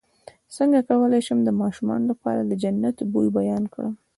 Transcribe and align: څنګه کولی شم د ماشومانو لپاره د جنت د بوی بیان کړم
څنګه 0.55 0.79
کولی 0.89 1.21
شم 1.27 1.39
د 1.43 1.49
ماشومانو 1.61 2.05
لپاره 2.11 2.41
د 2.43 2.51
جنت 2.61 2.95
د 2.97 3.01
بوی 3.13 3.27
بیان 3.37 3.63
کړم 3.73 3.93